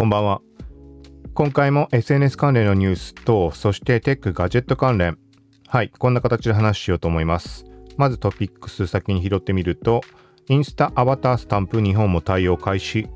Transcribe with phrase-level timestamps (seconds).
[0.00, 0.40] こんばんは。
[1.34, 5.18] 今回も SNS 関連のニュースと、そしてテック、ガジェット関連。
[5.68, 7.66] はい、こんな形で話しようと思います。
[7.98, 10.00] まずトピックス先に拾ってみると、
[10.48, 13.08] インスタアバタースタンプ日本も対応開始。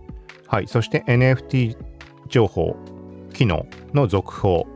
[0.47, 1.75] はい、そして NFT
[2.29, 2.77] 情報、
[3.33, 3.65] 機能
[3.95, 4.67] の続報。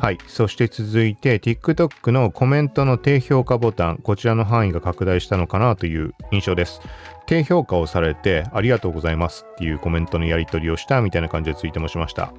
[0.00, 0.18] はい。
[0.26, 6.80] そして続いて、TikTok のコメントの低評価ボタン、こちらの範囲が拡大したのかなという印象です。
[7.26, 12.32] 低評価をされて、ありがとうございますっていうコメントのやり取りをしたみたいな感じでツイートもしました。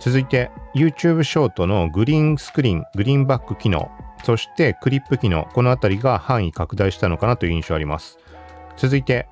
[0.00, 3.90] 続いて、YouTube ショートのグリーンスクリーン、グリーンバック機能、
[4.22, 8.20] そしてクリップ機能、このあたりが範囲拡大したのかなという印象あります。
[8.76, 9.26] 続いて、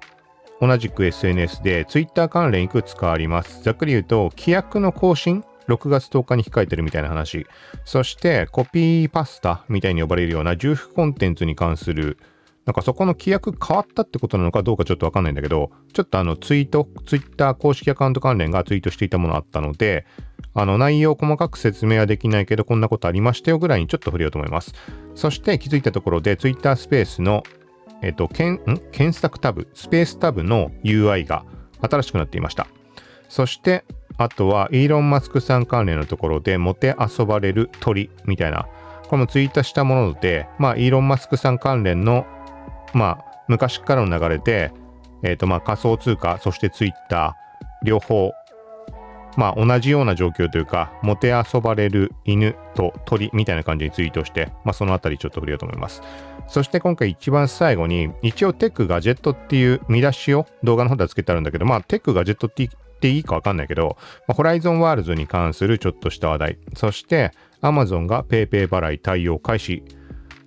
[0.61, 3.62] 同じく SNS で Twitter 関連いくつかあります。
[3.62, 7.47] ざっくり言うと、規約の更新6月10日に控えてるみたいな話。
[7.85, 12.19] そして、コピーパスタみたいに呼ばれるような重複コンテンツに関する、
[12.67, 20.06] なんかそこの規約変わったってことなのかどうかちょっとわかんないんだけど、ちょっとあのツイート、ツイッター公式アカウント関連がツイートしていたものあったので、
[20.55, 24.73] あの内容細かく説明はできないけど、こんなことありましたよぐらいにちょっと触れようと思います。
[25.15, 27.43] そして気づいたところで、ツイッタースペースの、
[28.03, 31.45] えっ、と、検索タブ、スペースタブの UI が
[31.83, 32.67] 新しくなっていました。
[33.28, 33.84] そして、
[34.17, 38.67] あとは、イーロン・マスクさん関連のところで、もて遊ばれる鳥みたいな、
[39.09, 42.27] これもツイートしたもので、まあ、イーロン・マスクさん関連の、
[42.93, 44.73] まあ、昔からの流れで、
[45.23, 48.33] えっ、ー、と、まあ、仮想通貨、そしてツイッター、両方、
[49.37, 56.03] まあ、同じような状況というか、もて遊ばれる犬と鳥みたいな感じにツイートして、まあ、そのあたりちょっと触れようと思います。
[56.47, 62.69] そして今回一番最後に、一応テックガジェットっていう見出しを動画の方ではつけてあるんだけど、まあ、テックガジェットって
[63.05, 69.83] っていいかわかんないけど、まあ、ホライゾンワールズに関するちょっとした話題、そして Amazon が PayPay 払い対応開始、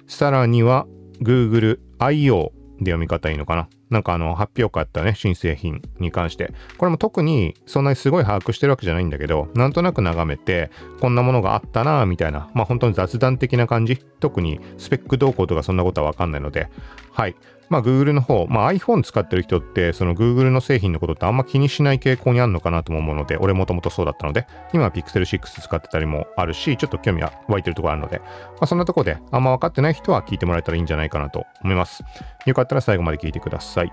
[0.08, 0.88] さらには
[1.22, 6.52] Google IO で読み方いいのかななんかあの発表会あったね、新製品に関して。
[6.78, 13.98] これも特にそんなにすごい把握してるわけじゃないんだけど、なんとなく眺めて、こんなものがあったなみたいな、まあ本当に雑談的な感じ。
[14.20, 16.70] 特にスペック動向とかそんなことはわかんないので、
[17.12, 17.36] はい。
[17.70, 28.26] まあ Google の方、まあ iPhone 使ってる人って、その Google の製品のことってあんま気にしない傾向にあるのかなと思うので、俺もともとそうだったので、今は Pixel 6使ってたりもあるし、ちょっと興味は湧いてるところあるので、ま
[28.62, 32.04] あそんなとこであんま分かってない人は聞いてもらえたらいいんじゃないかなと思います。
[32.46, 33.92] よかったら最後まで聞いてください。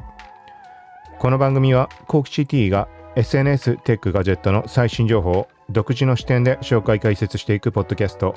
[1.18, 8.34] この番組は、コークシティが SNS、テック、ガジェットの最新情報を独自の視点で紹介解説していくポッドキャスト、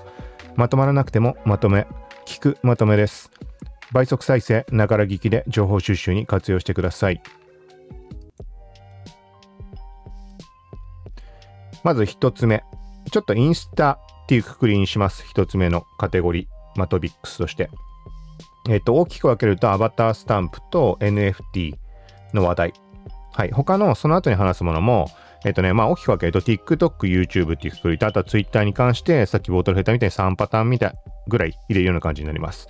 [0.55, 1.87] まとまらなくてもまとめ、
[2.25, 3.31] 聞くまとめです。
[3.91, 7.21] 倍速再生、ながら聞きで情報収集に活用してください。
[11.83, 12.63] まず一つ目。
[13.11, 15.25] ちょっとインスタっていうくくりにします。
[15.25, 17.69] 一つ目のカテゴリー、マトビックスとして。
[18.69, 21.75] えっ、と、大きく分けるとアバタースタンプと NFT
[22.33, 22.73] の話題。
[23.31, 23.51] はい。
[23.51, 25.07] 他のその後に話すものも、
[25.45, 30.93] えっ、とね、まあ大きく分けると TikTok、YouTube っていうくくりと、あとは Twitter に関して、さっき冒頭で触れたみたいに3パターンみたい
[31.29, 32.67] ぐらい入れるような感じになります。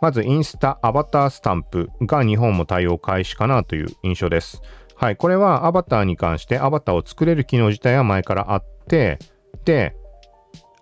[0.00, 4.62] まずインスタアバタースタンプが日本も対応開始かなという印象です。
[4.96, 9.18] はい、これはアバターに関してアバターを作れる機能自体は前からあって、
[9.64, 9.94] で、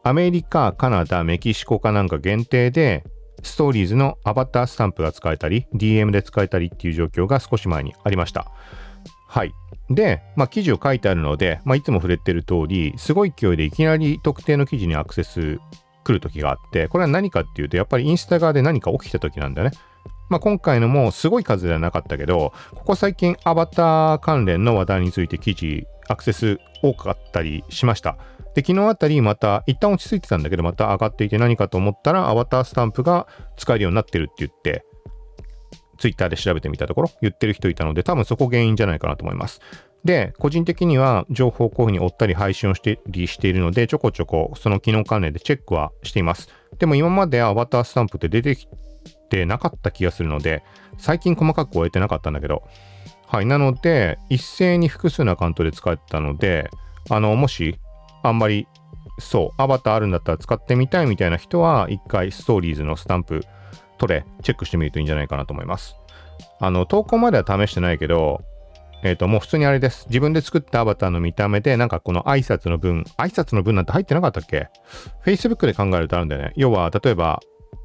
[0.02, 3.04] アメリカ、カナダ、メキシコかなんか限定で、
[3.42, 8.46] ストーリーズのアバタースタンプが使えたり、DM で使えたりっていう状況が少し前にありました。
[9.28, 9.52] はい。
[9.90, 15.58] で、まあ、記事を書いてあるので、まあ、いつも触れてる通り、すごい勢いでいきなり特定の記事にアクセス
[16.06, 19.76] 来る時があって、これは何かっていうと、やっぱりインスタ側で何か起きた時なんだよね。
[20.28, 28.16] まあ、今回のもすごい数ではなかったけど、ここ最近アバター関連の話題について記事、アクセス多かったりしました。
[28.54, 34.84] で、昨日あたりまた、一旦落ち着いてたんだけど、また上がっていて何かと思ったら、アバタースタンプが使えるようになってるって言って、
[35.98, 39.60] ツイッターで調べてみたところ、言ってる人いたので、多分そこ原因じゃないかなと思います。
[40.04, 46.48] で、個人的には情報をこういうふうに追ったり配信をしてりしているので、ちょこちょこその機能関連でチェックはしています。
[46.78, 48.68] でも今までアバタースタンプって出てき
[49.30, 50.62] てなかった気がするので、
[50.98, 52.62] 最近細かく終えてなかったんだけど、
[53.26, 53.46] はい。
[53.46, 56.70] なので、一斉に複数のアカウントで使えたので、
[57.10, 57.76] あの、もし、
[58.22, 58.68] あんまり、
[59.18, 63.42] そう、アバターあるんだったら使ってみたいみたいな人は、一回ストーリーズのスタンプ、
[63.98, 65.96] 取れ、チェックしてみるといいんじゃないかなと思います。
[66.60, 68.42] あの、投稿までは試してないけど、
[69.02, 70.06] えっ、ー、と、もう普通にあれです。
[70.08, 74.68] 自分で作ったアバターの見た目で、なんかこの挨拶の文、挨拶の文なんて入ってなかったっけ
[75.24, 76.52] ?Facebook で考えるとあるんだよね。
[76.56, 77.40] 要は、例えば、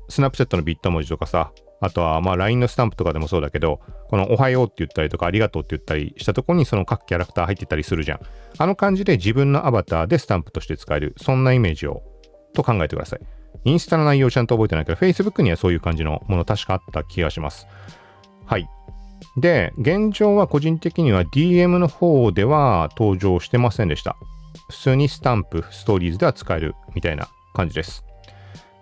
[0.10, 8.20] スナップセットのビット文字とかさ、あとは、まあ、LINE のスタンプとかでもそうだけど、このおはようって言ったりとか、ありがとうって言ったりしたとこに、その各キャラクター入ってたりするじゃん。
[8.58, 12.04] あの感じで自分のアバターでスタンプとして使える、そんなイメージを、
[12.54, 13.20] と考えてください。
[13.66, 17.68] インスタの内容ちゃんと覚えてないけど、Facebook にはそういう感じのもの確かあった気がします。
[18.46, 18.68] はい。
[19.38, 24.18] で、現状は個人的には DM の方では登場してませんでした。
[24.70, 28.04] 普通にスタンプ、ストーリーズでは使えるみたいな感じです。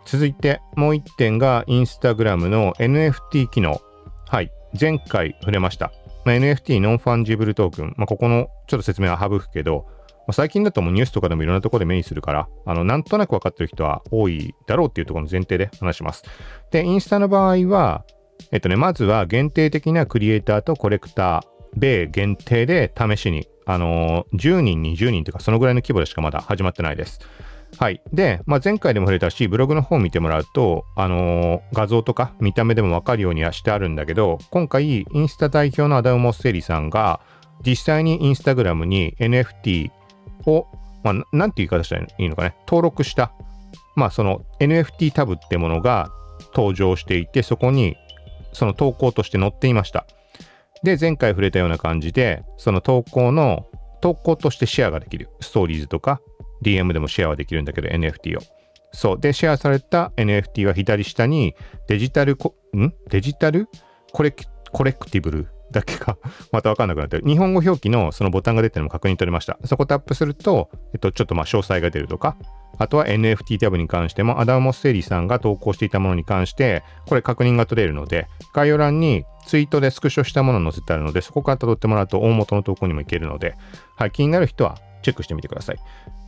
[0.06, 3.80] 続いてもう1点がインスタグラムの NFT 機能。
[4.28, 4.52] はい。
[4.80, 5.92] 前回触れました。
[6.26, 7.94] まあ、NFT non-fungible token。
[7.98, 16.24] まあ、ここのちょっと説明は省くけど、まあ、最近だともうニュースとかでもいろんなところで目にするから、あの、なんとなく分かってる人は多いだろうっていうところの前提で話します。
[16.72, 18.06] で、インスタの場合は、
[18.52, 27.20] えっとね、まずは限定的なクリエイターとコレクター、米限定で試しに、あのー、10人、20人というかそのぐらいの規模でしかまだ始まってないです。
[27.78, 28.02] はい。
[28.12, 37.22] で、まあ、前回でも触れたし、ブログの方を見てもらうと、あのー、画像とか見た目でもわかるようにはしてあるんだけど、今回、インスタ代表のアダム・モッセリさんが、
[37.66, 39.92] 実際にインスタグラムに NFT
[40.48, 40.66] を、
[41.04, 43.32] まあ、なんて言い方したらいいのかね、登録した、
[43.96, 46.10] まあ、その NFT タブってものが
[46.56, 47.96] 登場していて、そこに
[48.54, 50.06] その投稿として載っていました。
[50.84, 53.68] で、前回触れたような感じで、その投稿の
[54.02, 55.30] 投稿としてシェアができる。
[55.42, 56.22] ストーリーズとか
[56.64, 58.42] DM でもシェアはできるんだけど NFT を。
[58.92, 59.20] そう。
[59.20, 61.56] で、シェアされた NFT は左下に
[61.88, 62.94] デジタル、ん？
[63.10, 63.68] デジタル
[64.12, 64.34] コレ
[64.72, 66.18] collectible だけか
[66.52, 67.24] またわかんなくなってる。
[67.26, 69.58] 日本語表記のそのボタンが出てるのも確認取れました。
[69.66, 72.36] そこタップすると、えっと、ちょっとまあ詳細が出るとか、
[72.78, 83.56] あとは NFT タブに関しても、アダム・モッセリーさんが投稿していたものに関して、これ確認が取れるので、概要欄にツイートでスクショしたものを載せてあるので、そこから辿ってもらうと大元の投稿にも行けるので、
[83.98, 85.78] はい、気になる人はチェックしてみてください。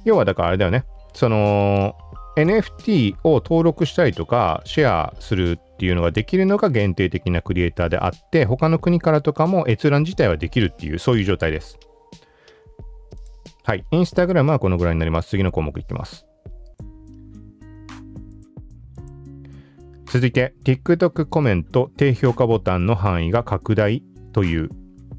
[0.04, 0.84] 要はだからあれだよね、
[1.14, 1.96] その、
[2.38, 11.80] NFT を登録したりとかシェアするっていうのができるのが限定的なクリエイターであって、他の国からとかも閲覧自体はできるっていう、そういう状態です。
[13.64, 13.84] はい。
[13.90, 15.30] インスタグラムはこのぐらいになります。
[15.30, 16.28] 次の項目いきます。
[20.06, 24.70] 続いて TikTok コメント低評価ボタンの範囲が拡大という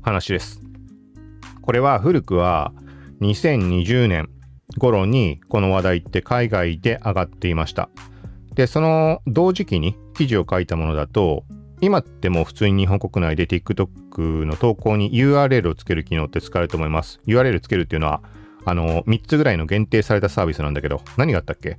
[0.01, 0.63] 話です。
[1.61, 2.73] これは古くは
[3.21, 4.29] 2020年
[4.79, 7.91] 頃にこの話題って海外で上がっていました。
[8.55, 11.45] で、その同時期に記事を書いたものだと
[11.81, 17.21] 今ってもう普通に日本国内で TikTok の投稿に URL をつける機能って使えると思います。
[17.27, 18.23] URL つけるっていうのは
[18.65, 21.79] あの3つぐらいの限定されたサービスなんだけど何があったっけ？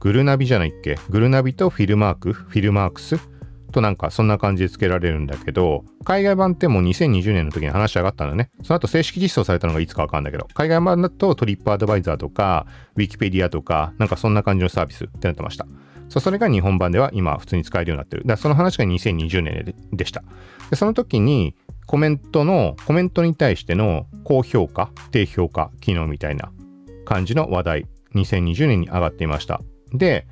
[0.00, 0.98] グルナビじゃないっけ？
[1.08, 2.32] グルナビとフィルマーク？
[2.32, 3.18] フィルマークス？
[3.70, 8.50] となんかそんな感じで付けられるんだけど、海外版ってもう2020年の時に話し上がったんだね。
[8.62, 15.66] その後正式実装されたのがいつかわかんないけど、海外版だとトリップアドバイザーとか、ウィキペディアとか、なんかそんな感じのサービスってなってました。
[16.14, 18.22] そうそれが日本版では今普通に使えるようになってる。
[18.24, 20.22] だその話が2020年でした
[20.70, 20.76] で。
[20.76, 21.56] その時に
[21.86, 26.52] コメントの、コメントに対しての高評価、低評価機能みたいな
[27.04, 29.60] 感じの話題、2020年に上がっていました。
[29.92, 30.28] で、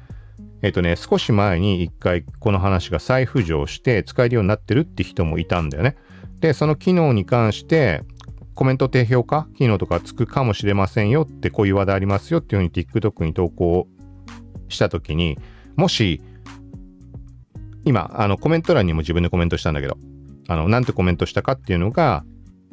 [0.62, 5.96] えっとね、少し前に一回この話が再浮上して使えるようになってるって人もいたんだよね。
[6.38, 8.04] で、その機能に関して
[8.54, 13.88] コメント低評価機能とかつくかもしれませんよってこういう話題ありますよっていうふうに TikTok に投稿
[14.68, 15.38] した時に
[15.76, 16.20] もし
[17.84, 19.96] 今あのコメント欄にも自分でコメントしたんだけど
[20.48, 22.24] あのなんてコメントしたかっていうのが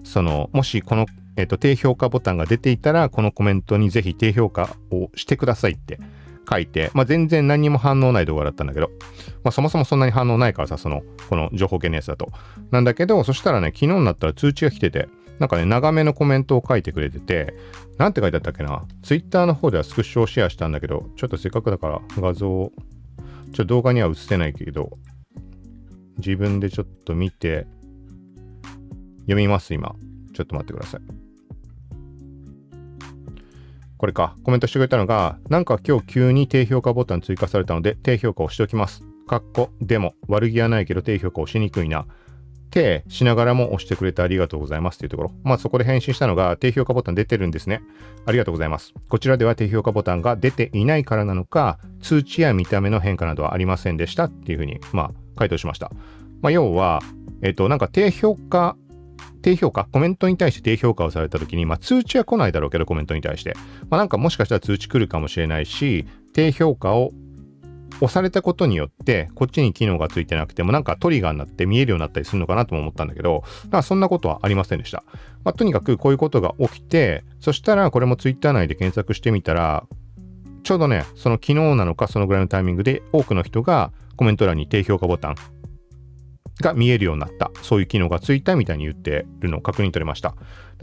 [0.04, 1.06] そのもしこの、
[1.36, 6.00] えっと、低評価ボタンが出ていたらこのコメントにぜひ低評価をしてくださいって
[6.50, 8.90] 書いて、まあ、全然何にも反応ない動画だったんだけど、
[9.44, 12.31] まあ、そもそもそんなに反応ないからさ、その、この情報系のやつだと。
[12.72, 15.07] なんだけど、そしたらね、昨日になったら通知が来てて、
[15.38, 17.54] なんかね、長めのコメントを書いてくれてて、
[17.97, 22.71] なんて書いてあったっけな ?Twitter の方ではスクショをシェアしたんだけど、ちょっとせっかくだから画像を、
[23.51, 24.91] ちょっと動画には映せないけど、
[26.18, 27.68] 自分でちょっと見て、
[29.21, 29.95] 読みます、今。
[30.33, 31.01] ちょっと待ってください。
[33.97, 39.03] これか、コメントしてくれたのが、なんか今日急に低評価ボタン追加されたので、低評価をしておきます。
[39.27, 42.07] かっこ、でも、悪気はないけど低評価をしにくいな。
[42.69, 45.31] 手しながらも押してくれてありがとうございますというところ。
[45.44, 47.81] まあそこで返信したのが低評価ボタン出てるんですね。
[48.26, 48.94] ありがとうございます。
[49.09, 55.92] こちらでは低評価ボタンが出ていないからなのか、通知や見た目の変化などはありませんでしたっていうふうに、まあ回答しました。
[56.42, 57.02] まあ要は、
[57.42, 58.76] えっと、なんか低評価
[59.42, 63.54] 低評価、コメントに対して低評価をされた時に、まあ、通知は来ないだろうけど、コメントに対して。
[63.90, 67.11] まあ、なんかもしかしたら通知来るかもしれないし、低評価を
[67.96, 75.04] 押されたことによって、こっちに機能がついてなくても、なんかトリガーになって見えるようになったりするのかなとも思ったんだけど、だからそんなことはありませんでした。
[75.44, 79.86] まあ、とにかくこういうことが起きて、そしたらこれも Twitter 内で検索してみたら、
[80.64, 85.36] ちょうどね、その昨日なのかそのぐらいのタイミングで多くの人がコメント欄に低評価ボタン
[86.62, 87.52] が見えるようになった。
[87.62, 90.36] そういう機能がついたみたいに言ってるのを確認取れました。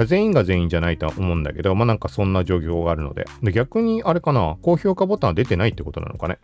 [0.04, 3.26] 全員が全員じゃないとは思うんだけど、まあなんかそんな状況があるので。
[3.42, 6.38] で逆にあれかな、高評価ボタンは出てないってことなのかね。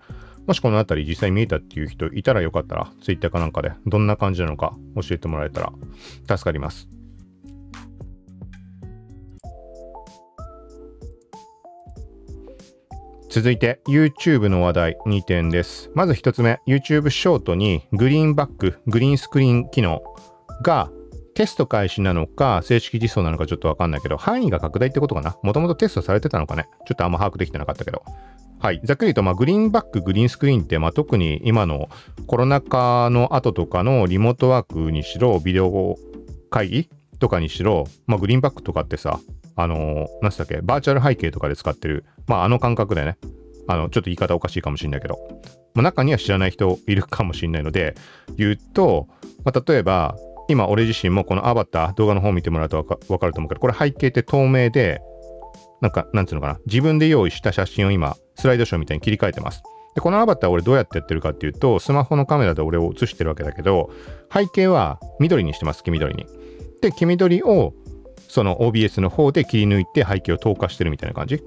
[0.47, 5.73] もしこのあたり実際見えたっていう人いたらよかったら、Twitter かなんかでどんな感じなのか教えてもらえたら
[6.29, 6.89] 助かります。
[13.33, 15.91] 続いて YouTube の話題2点です。
[15.95, 20.03] まず1つ目、YouTube ショートにグリーンバック、グリーンスクリーン機能
[20.63, 20.91] が
[21.35, 25.37] テスト開始なのか、正式実装なのかちょっとわかんないけど、範囲が拡大ってことかな？
[25.43, 26.67] もともとテストされてたのかね？
[26.87, 28.03] ちょっとあんま把握できてなかったけど。
[28.61, 28.81] はい。
[28.85, 31.89] ざっくり言うと、まあ、グリーンバック、グリーンスクリーンって、まあ、特に今の
[32.29, 35.97] コロナ禍の後とかのリモートワークにしろ、ビデオ
[36.49, 39.19] 会議とかにしろ、まあ、グリーンバックとかってさ、
[39.57, 43.19] あのー、何したっけ、バーチャル背景とかで使ってる、まあ、あの感覚でね、
[43.67, 45.19] あの、ちょっと言い方おかしいかもしれないけど、
[45.75, 47.97] まあ、中には知らない人いるかもしれないので、
[48.37, 49.09] 言うと、
[49.45, 50.17] まあ、例えば、
[50.53, 52.77] 今俺自身もこのアバター動画の方を見てもらうと
[53.09, 55.01] わかると思うけどこれ背景って透明で
[55.81, 59.63] なんかなんつうのかな自分で用意した写真を今スライドショーみたいに切り替えてます。
[59.95, 63.91] でこのアバター俺どうやってやってるかっていうとスマホのカメラで俺を映してるわけだけど
[64.33, 66.27] 背景は緑にしてます黄緑に。
[66.81, 67.75] で黄緑を
[68.29, 71.43] その OBS の方で切り抜いて背景を透過してるみたいな感じ。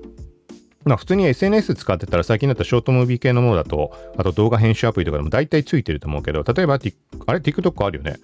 [0.86, 8.18] まあ普通に SNS 使ってたら最近だったらショートムービー系のものだと、あと動画編集アプリとかでも大体ついてると思うけど、例えば、あれ TikTok あるよね。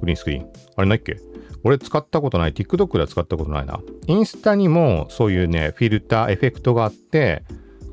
[0.00, 0.52] グリーンスクリーン。
[0.76, 1.16] あれないっけ？
[1.64, 2.52] 俺使ったことない。
[2.52, 3.80] TikTok では使ったことないな。
[4.06, 7.44] インスタにもそういうね、フィルター、エフェクトがあって、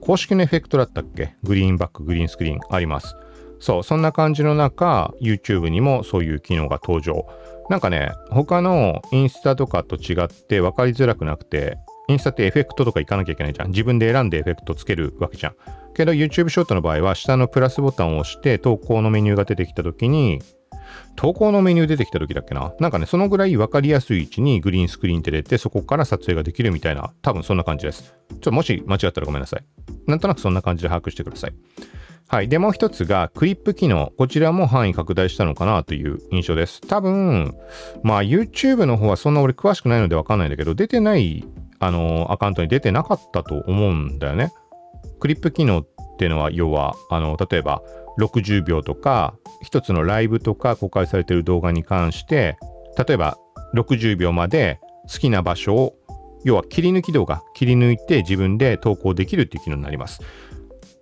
[0.01, 1.35] 公式のエフェクトだったっけ？
[1.43, 3.15] グリーンバック、グリーンスクリーンあります。
[3.59, 7.25] そう、そんな感じの中、YouTube にもそういう機能が登場。
[7.69, 11.77] なんかね、他のインスタとかと違って分かりづらくなくて、
[12.09, 13.69] インスタってエフェクトとか行かなきゃいけないじゃん。
[13.69, 15.55] 自分で選んでエフェクトつけるわけじゃん。
[15.95, 20.41] けど YouTube ショートの場合は下のプラスボタンを押して投稿のメニューが出てきた時に
[21.15, 22.73] 投稿のメニュー出てきた時だっけな？
[22.79, 28.15] なんかね、そのぐらい分かりやすい位置にグリーンスクリーンって出て、そこから撮影ができるみたいな、多分そんな感じです。
[28.29, 29.65] ちょっともし間違ったらごめんなさい。
[30.07, 31.53] なんとなくそんな感じで把握してください。
[32.27, 32.47] はい。
[32.49, 34.11] で、もう一つが、クリップ機能。
[34.17, 36.81] こちらも範囲拡大したのかなという印象です。
[36.81, 37.53] 多分、
[38.01, 41.45] まあ YouTube の方はそんな俺詳しくないのでわかんないんだけど、出てない、
[41.79, 44.53] あのアカウントに出てなかったと思うんだよね。
[45.19, 47.81] クリップ機能っていうのは、要は、あの、例えば、
[48.19, 52.57] 60秒とか、一つのライブとか公開されている動画に関して、
[52.97, 53.37] 例えば
[53.75, 54.79] 60秒まで
[55.11, 55.95] 好きな場所を、
[56.43, 60.21] 要は切り抜き動画、切り抜いて自分で投稿できるっていう機能になります。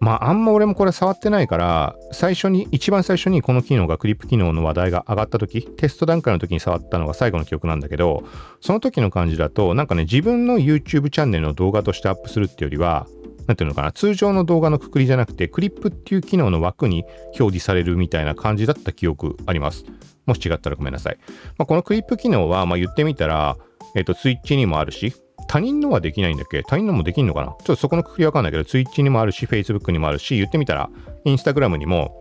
[0.02, 8.24] まあ、あんま俺もこれ触ってないから、最初に、一番最初にこの機能がクリップ機能の話題が上がった時、テスト段階の時に触ったのが最後の記憶なんだけど、
[8.62, 13.06] その時の感じだと、なんかね、自分の YouTube チャンネルの動画としてアップするっていうよりは、
[13.52, 17.04] なんていうのかな、通常の動画のくくりじゃなくて、クリップっていう機能の枠に
[17.38, 19.84] 表示されるみたいな感じだった記憶あります。
[20.26, 21.18] もし違ったらごめんなさい。
[21.58, 23.58] まあ、このクリップ機能は、まあ、言ってみたら、
[23.94, 25.14] えっ、ー、と、ツイッチにもあるし、
[25.50, 26.64] 他人のはできないんだっけ？
[26.64, 27.48] 他人のもできんのかな？
[27.48, 30.90] ちょっとそこのくくりわかんないけど、ツイッチにもあるし、Facebook にもあるし、言ってみたら、
[31.26, 32.16] インスタグラムにも、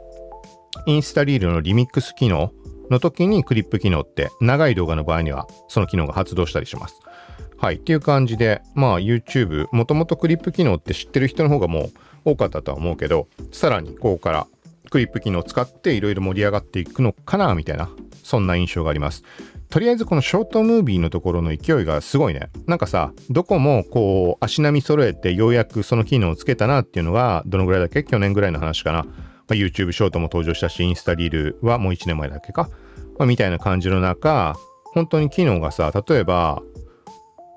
[0.87, 2.51] インスタリールのリミックス機能
[2.91, 7.01] の時にクリップ機能って長い動画の場合にはその機能が発動したりします。
[7.61, 7.75] はい。
[7.75, 11.91] っていう感じで、まあ YouTube、もともとクリップ機能って知ってる人の方がも
[12.25, 14.47] う多かったとは思うけど、さらにここから
[14.91, 17.91] クリップ機能を使っていろいろ盛り上がっていくのかな、みたいな、
[18.25, 19.25] そんな印象があります。
[19.69, 22.49] とりあえずこのショートムービーのところの勢いがすごいね。
[22.67, 28.03] なんかさ、どこもこう足並み揃えてようやくその機能をつけたなっていうのがどのぐらいだっけ？
[28.03, 29.05] 去年ぐらいの話かな。
[29.05, 29.13] ま
[29.51, 32.71] あ、YouTube ショートも登場したし、インスタリールはもう1年前だっけか？
[33.19, 34.57] まあ、みたいな感じの中、
[34.93, 36.63] 本当に機能がさ、例えば、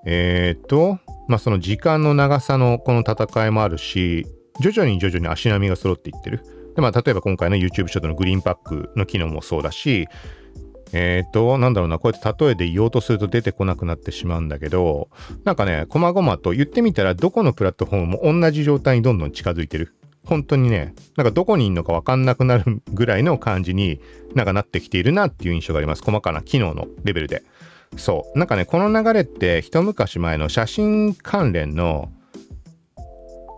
[0.06, 4.26] えっ、と、まあ、その時間の長さのこの戦いもあるし、
[4.60, 6.44] 徐々に徐々に足並みが揃っていってる。
[6.76, 10.08] で、まあ、例えば今回の YouTube ショットのグリーンパックの機能もそうだし、
[10.92, 15.10] えっ、ー、と、なんだろうな、こうやって例えで言おうとすると出てこなくなってしまうんだけど、
[15.44, 19.96] なんかね、こまごまと言ってみたら、どこのプラットフォームも同じ状態にどんどん近づいてる。
[20.26, 24.00] 本当にね、なんかどこにいるのかわかんなくなるぐらいの感じに
[24.36, 26.04] なんかなってきているなっていう印象があります。
[26.04, 27.44] 細かな機能のレベルで。
[27.98, 28.38] そう。
[28.38, 32.12] なんかね、この流れって一昔前の写真関連の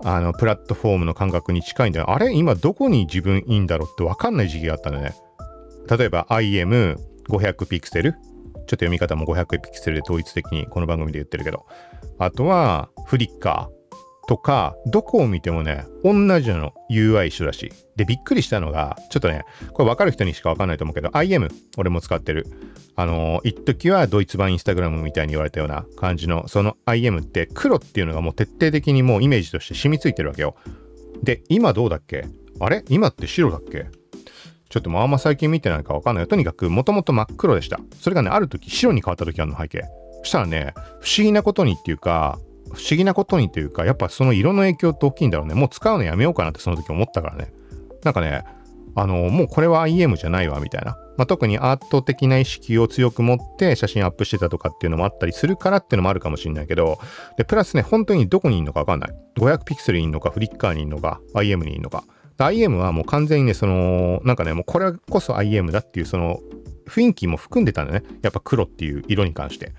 [0.03, 2.11] あの、プラットフォームの感覚に近いんだよ。
[2.11, 2.31] あれ？
[2.31, 5.15] 今どこに自分いいんだろうってわかんない時期があったんだね。
[5.89, 8.13] 例えば IM500 ピクセル。
[8.13, 8.21] ちょっ
[8.65, 11.65] と読み方も500ピクセルで統一的にこの番組で言ってるけど。
[12.19, 13.75] あとは、フリッカー。
[14.27, 17.71] とか、どこを見てもね、同じなの UI 一緒だし。
[17.95, 22.47] で、びっくりしたのが、ちょっとね、これ分かる人にしか分かんないと思うけど、IM、俺も使ってる。
[22.97, 30.55] あの、一時はドイツ版インスタグラムみたいに言われたような感じの、その IM って黒っていうのがもう徹底的にもうイメージとして染みついてるわけよ。
[31.23, 32.25] で、今どうだっけ？
[32.59, 32.85] あれ？
[32.89, 33.87] 今って白だっけ？
[34.69, 36.27] ちょっともうあんま最近見てないか分かんないよ。
[36.27, 37.79] とにかく、もともと真っ黒でした。
[37.99, 39.83] それがね、ある時白に変わった時あるの背景。
[40.23, 42.39] そしたらね、不思議なことにっていうか、
[42.73, 45.53] 不思議なことにというか、やっぱその色の影響って大きいんだろうね。
[45.53, 47.53] もう使うのやめようかなってその時思ったからね。
[48.03, 48.43] なんかね、
[48.95, 50.97] あの、もうこれは IM じゃないわ、みたいな。
[51.17, 56.99] まあ、特にアート的な意識を強く持って写真アップしてたとかっていうのもあったりするからっていうのもあるかもしれないけど、
[57.37, 59.09] で、プラスね、本当にどこにいるのかわかんない。
[59.37, 62.03] 500ピクセルにいるのか、フリッカーにいるのか、IM にいるのか。
[62.37, 66.39] IM はもう完全にね、その、なんかね、もうこれこそ IM だっていう、その、
[66.87, 68.03] 雰囲気も含んでたんだね。
[68.21, 69.73] やっぱ黒っていう色に関して。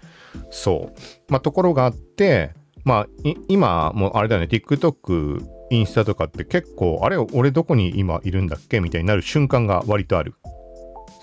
[0.50, 1.00] そう。
[1.28, 3.06] まあ、ところがあって、まあ、
[3.48, 8.80] 今、もうあれだよね、TikTok、インスタとかって結構、あれ、俺どこに今いるんだっけ？
[8.80, 10.34] みたいになる瞬間が割とある。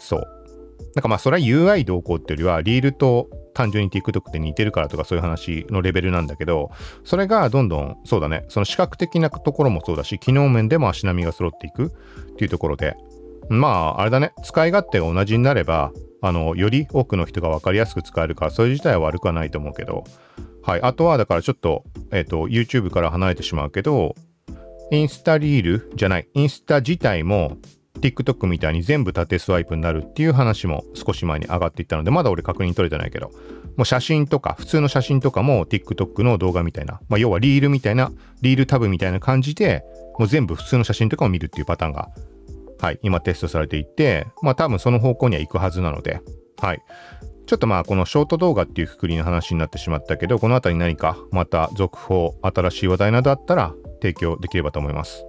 [0.03, 0.27] そう。
[0.95, 6.71] なんかまあ、それは UI 動向っていうよりは、リールと単純に TikTok って似てるからとかそういう話のレベルなんだけど、
[7.03, 12.95] それがどんどん、そうだね、その視覚的なところもそうだし、機能面でも足並みが揃っていくっていうところで、
[13.49, 15.91] まあ、あれだね、使い勝手が同じになれば、
[16.21, 20.03] あの、より多くの人が分かりやすく使えるから、それ自体は悪くはないと思うけど、
[20.61, 20.81] はい。
[20.81, 24.15] あとは、だからちょっと、えっ、ー、と、YouTube から離れてしまうけど、
[24.91, 27.57] インスタリールじゃない、インスタ自体も
[27.99, 33.29] TikTok みたいに全部縦スワイプになるっていう話も少し前に上がっていったので、まだ俺確認取れてないけど、
[33.77, 39.83] もう写真とか、普通の写真とかも TikTok の動画みたいな、まあ、要はリールみたいな、リールタブみたいな感じで、
[40.19, 42.09] もう全部普通の写真とかを見るっていうパターンが
[42.83, 46.19] はい、今テストされていて、まあ多分その方向には行くはずなので、
[46.57, 46.81] はい。
[47.45, 55.25] ちょっとまあこのショート動画っていうくくりの話になってしまったけど、この辺り何かまた続報、新しい話題などあったら提供できればと思います。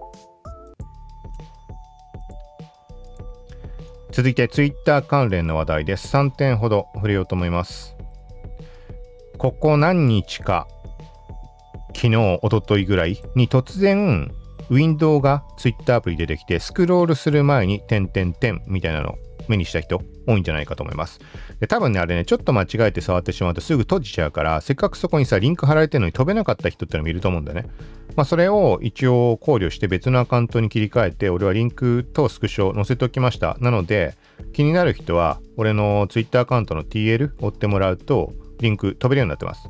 [4.14, 6.16] 続いてツイッター関連の話題です。
[6.16, 7.97] 3点ほど触れようと思います。
[9.38, 10.68] ここ何日か、
[11.97, 14.33] 昨日、おとといぐらいに突然、
[14.71, 19.16] ウィンドウがツイッターアプリ出てきて、スクロールする前に点々点みたいなの
[19.49, 21.21] 目にした人多いんじゃないかと思います。
[21.61, 27.69] で多分ね、あれね、ちょっと間違えて触ってしまうとすぐ閉じちゃうから、せっかくそこにさ、リンク貼られてるのに飛べなかった人ってのもいると思うんだよね。
[28.16, 33.57] まあ、それを一応考慮して別のアカウントに切り替えて、俺はリンクとスクショ載せておきました。
[33.61, 34.14] なので、
[34.52, 39.69] 気になる人は、俺の Twitter アカウントの TL 追ってもらうと、リンク飛べるようになってます。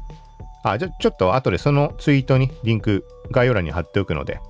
[0.63, 4.41] あ、じゃ、ちょっと後でそのツイートにリンク概要欄に貼っておくので、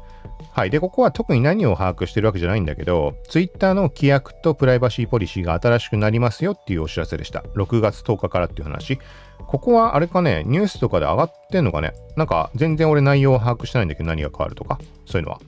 [0.54, 0.70] はい。
[0.70, 7.40] で、ここは特に何を把握してるわけじゃないんだけど、Twitter の規約とプライバシーポリシーが新しくなりますよっていうお知らせでした。
[7.56, 9.00] 6月10日からっていう話。
[9.48, 11.92] ここはあれかね、ニュースとかで上がってんのかね？
[12.16, 15.40] なんか全然俺内容を把握してないんだけど何が変わるとか、そういうのは。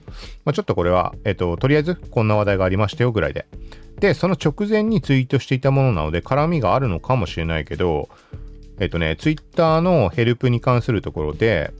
[0.43, 3.45] まあ、ちょっとこれは、えっと、とりあえずこんな話題がありましたよぐらいで。
[4.01, 8.09] で、その直前にツイートしていたものなので絡みがあるのかもしれないけど、
[8.81, 11.71] えっとね、Twitter のヘルプに関するところで、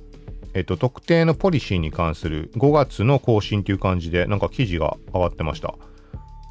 [0.58, 5.76] えっと、特定のポリシーに関する5月の更新という感じで、なんか記事が上がってました。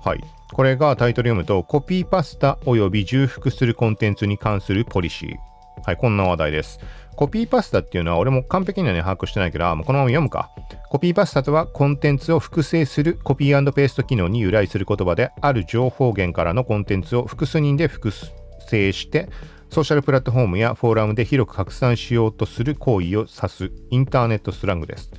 [0.04, 0.20] はい。
[0.52, 5.36] これがタイトル読むと、コピーパスタ及び重複するコンテンツに関するポリシー。
[5.84, 6.78] はい、こんな話題です。
[7.16, 10.50] コピーパスタっていうのは俺も完璧にはね、把握してないけど、もうこのまま読むか。
[10.88, 18.12] コピーパスタとはコンテンツを複製するコピーペースト機能に由来する言葉で、ある情報源からのコンテンツを複数人で複
[18.68, 19.28] 製して、
[19.76, 25.10] ソーシャルプラットフォームやフォーラムで広く拡散しようとする行為を指すインターネットスラングです。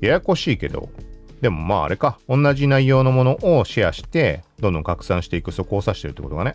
[0.00, 0.88] ややこしいけど、
[1.40, 6.54] でもまああれか、同じ内容のものをシェアして、どんどん拡散していく、そこを指してるってことがね。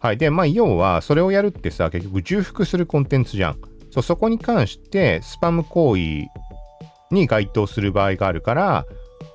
[0.00, 0.16] はい。
[0.16, 3.56] で、まあ要は、それをやるってさ、結局重複するコンテンツじゃん。
[3.92, 6.24] そうそこに関して、スパム行為
[7.12, 8.84] に該当する場合があるから、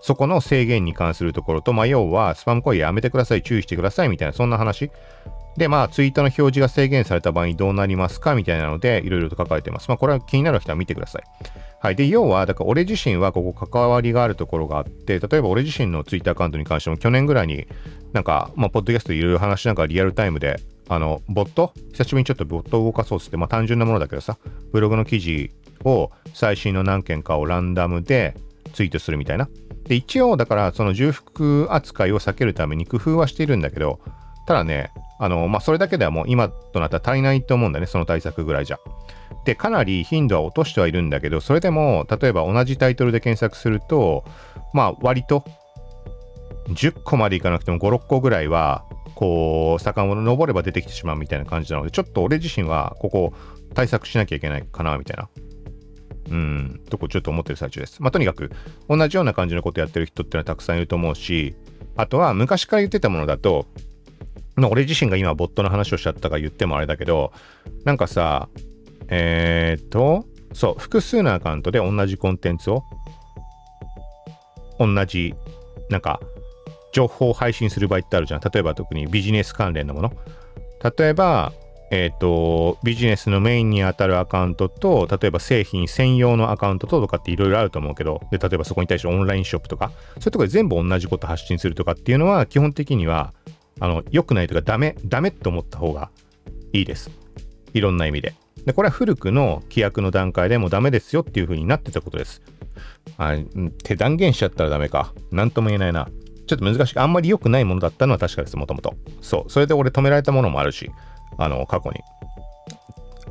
[0.01, 4.91] そこの制限に関するところと、まあ要は、スパム行為やめてください、注意してください、みたいな、そんな話。
[5.57, 9.89] で、まあ、ツイートの表示が制限された場合どうなりますかみたいなので、いろいろと書かれてます。
[9.89, 11.23] まあ、これは気になる人は見てください。
[11.81, 11.95] はい。
[11.95, 17.67] で、要は、だから俺自身はここ関わりがあるところがあって、例えば俺自身のツイッターアカウントに関しても去年ぐらいに
[18.13, 21.73] なんか、まあ、ポッドキャストでいろいろ話ながらリアルタイムで、あの、ボット？
[21.91, 24.37] 久しぶりにちょっとボットを動かそうっつって、まあ、単純なものだけどさ、
[24.71, 25.51] ブログの記事
[25.83, 28.35] を最新の何件かをランダムで
[28.73, 29.49] ツイートするみたいな。
[29.83, 33.99] で、一応、だから、その重複扱いを避けるために工夫はしているんだけど、
[34.45, 38.79] ただね、あの、まあ、それだけではもう今となったら足りないと思うんだね、その対策ぐらいじゃ。
[39.45, 44.23] で、かなり頻度は落としてはいるんだけど、それでも、例えば同じタイトルで検索すると、
[44.73, 45.43] まあ、割と、
[46.69, 53.33] 10個までいかなくても5、6個ぐらいは、こう、坂を登れば出てきてしまうみたいな感じなので、ちょっと俺自身は、ここ、
[53.73, 55.29] 対策しなきゃいけないかな、みたいな。
[56.29, 58.01] うん、とこちょっと思ってる最中です。
[58.01, 58.51] まあ、とにかく、
[58.87, 61.55] 同じような感じのことやってる人ってのはたくさんいると思うし、
[61.97, 63.65] あとは昔から言ってたものだと、
[64.67, 67.31] 俺自身が今ボットの話をしちゃったか言ってもあれだけど、
[67.85, 68.49] なんかさ、
[69.07, 72.83] えー、っと、そう、複数のアカウントで同じコンテンツを、
[74.79, 75.33] 同じ、
[75.89, 76.19] なんか、
[76.91, 78.41] 情報を配信する場合ってあるじゃん。
[78.41, 80.11] 例えば特にビジネス関連のもの。
[80.97, 81.53] 例えば、
[81.91, 93.33] えっ、と、ビジネスのメインに当たるアカウントと、例えば製品専用のアカウントととかっていろいろあると思うけど、で、例えばそこに対してオンラインショップとか、そういうとこで全部同じこと発信するとかっていうのは、基本的には
[93.79, 96.09] あの、良くないというかダメ、ダメって思った方が
[96.73, 97.11] いいです。
[97.73, 98.35] いろんな意味で。
[98.65, 102.41] で、これは古くの規約の段階でもダメですよっていう風になってたことです。
[103.17, 103.47] はい、
[103.83, 105.13] 手断言しちゃったらダメか。
[105.31, 106.07] なんとも言えないな。
[106.47, 108.95] ちょっと難しく、あんまり良くないものだったのは確かです、もともと。
[109.21, 109.51] そう。
[109.51, 110.91] それで俺止められたものもあるし、
[111.37, 111.99] あの、過去に。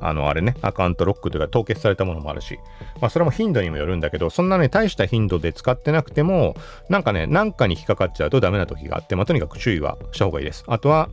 [0.00, 2.58] あの、あれね、アカウントロックというか凍結されたものもあるし、
[3.00, 6.56] まあ、それも頻度にもよるんだけど、そんなね、大した頻度で使ってなくても、
[6.88, 10.64] なんかね、なんかに引っかかっちゃうとダメな時があって、まあ、とにかく注意はした方がいいです。
[10.66, 11.08] あとは、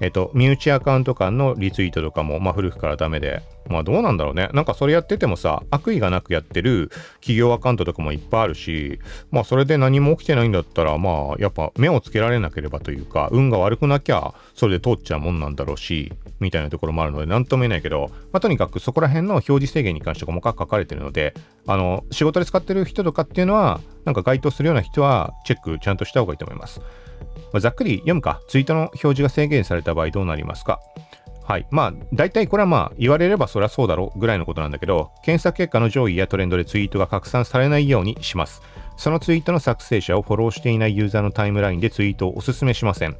[0.00, 4.48] えっと、身内アカウント間のリツイートとかも、まあ、古くからダメで、まあ、どうなんだろうね。
[4.54, 21.34] なんかそれやっててもさ、悪意がなくやってる企業アカウントとかもいっぱいあるし、まあ、それで何も起きてないんだったら、まあ、やっぱ目をつけられなければというか、運が悪くなきゃ、それで通っちゃうもんなんだろうし、みたいなところもあるので、なんとも言えないけど、まあ、とにかくそこら辺の表示制限に関して細かく書かれてるので、
[21.66, 26.80] あの、仕事で使ってる人とかっていうのは、なんか該当するような人は、チェックちゃんとした方がいいと思います。
[27.52, 30.80] まあ、ざっくり読むか、ツイートの表示が制限された場合どうなりますか
[31.48, 31.66] はい。
[31.70, 38.60] まあ、大体これはまあ、言われればそりゃそうだろうぐらいのことなんだけど、検索結果の上位やトレンドでツイートが拡散されないようにします。
[38.98, 43.16] そのツイートの作成者をフォローしていないユーザーのタイムラインでツイートをお勧めしません。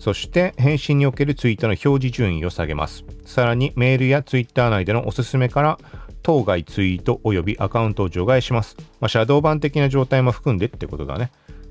[0.00, 3.04] そして、返信におけるツイートの表示順位を下げます。
[3.24, 5.78] さらに、メールやツイッター内でのおすすめから、
[6.22, 8.76] 当該ツイート及びアカウントを除外します。
[8.98, 11.30] まあ、シャドー版的な状態も含んでってことだね。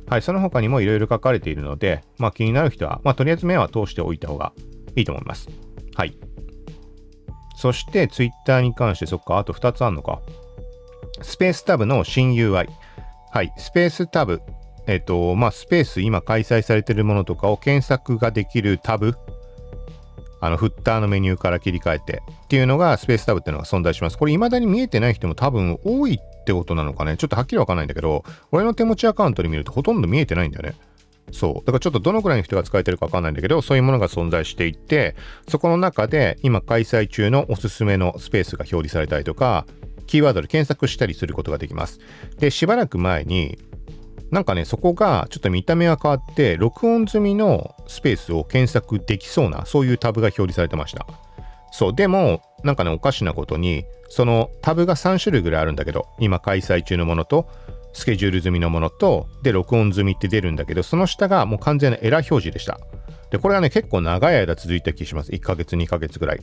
[0.10, 4.54] はい、その他にもいろいろ書かれているので、まあ、気になる人は、まあ、とりあえず目は通しておいた方が
[4.96, 5.50] いいと思います。
[5.94, 6.18] はい。
[7.56, 10.22] そして、Twitter に関して、そっか、あと2つあるのか。
[11.22, 12.70] スペースタブの新 UI。
[13.32, 14.42] はい、スペースタブ。
[14.88, 19.14] えっ、と、まあ、スペース、今開催されているものとかを検索ができるタブ。
[20.42, 24.18] あの、フッターのメニューから切り替えてっていうのがスペースタブっていうのが存在します。
[24.18, 26.20] これ未だに見えてない人も多分多い
[26.50, 27.16] ってことなのかね？
[27.18, 30.76] ちょっとはっきりわかんないんだけど、俺の手持ちアカウントで見るとほとんど見えてないんだよね。
[31.32, 31.54] そう。
[31.58, 35.16] だからちょっとどのくらいの人が使えてるかわかんないんだけど、そういうものが存在していて、
[35.48, 39.68] そこの中で今開催中のおすすめのスペースが表示されたりとか、
[40.08, 42.00] キーワードで検索したりすることができます。
[42.40, 43.60] で、しばらく前に、
[44.32, 51.06] なんかね、そこがちょっと見た目が変わって、録音済みのスペースを検索できそうな、そういうタブが表示されてました。
[51.72, 57.48] そう、でも、なんかね、おかしなことに、そのタブが3種類ぐらいあるんだけど、今開催中のものと、
[57.94, 62.80] スケジュール済みのものと、で、録音済みって出るんだけど、その下がもう完全なエラー表示でした。
[63.32, 65.32] で、これがね、結構長い間続いた気します。
[65.32, 66.42] 1ヶ月、2ヶ月ぐらい。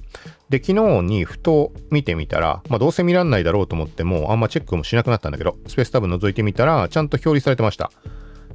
[0.49, 7.91] で、昨日にふと見てみたら、まあ、どうせ見らんないだろうと思っても、あんまチェックもしなくなったんだけど、スペースタブ覗いてみたら、ちゃんと表示されてました。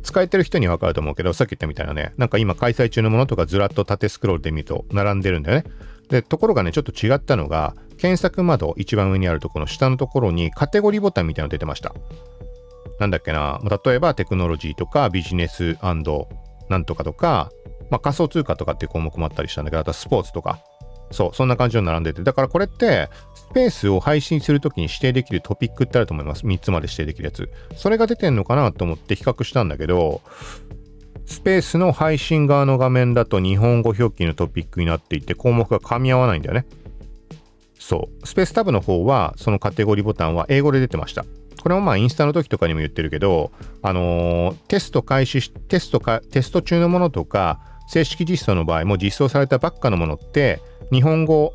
[0.04, 5.66] 使えてる人にはわかると思うけど、さっき言ったみたいなね、なんか今開催中のものとかずらっと縦スクロールで見ると並んでるんだよね。
[6.10, 11.94] で、ところがね、ちょっと違ったのが、検索窓一番上にあるところの下のところにカテゴリーボタンみたいなの出てました。
[13.00, 17.52] なんだっけな、例えばテクノロジーとかビジネスなんとかとか、
[17.92, 20.60] まあ、仮想通貨とかっていう項目もあったりしたんだけど、あとはスポーツとか。
[21.12, 22.24] そう、そんな感じの並んでて。
[22.24, 26.48] だからこれって、スペースを配信するときに指定できるトピックってあると思います。
[26.48, 27.50] 3つまで指定できるやつ。
[27.76, 30.22] それが出てんのかなと思って比較したんだけど、
[31.28, 36.66] スペースの配信側の画面だと日本語表記のトピックになっていて項目が噛み合わないんだよね。
[37.82, 38.28] そう。
[38.28, 41.26] スペースタブの方はそのカテゴリーボタンは英語で出てました。
[41.64, 51.54] これもまあインスタの時とかにも言ってるけど、あのー、テスト開始し、テストか、テスト中のものとか、正式実装の場合も実装されたばっかのものって日本語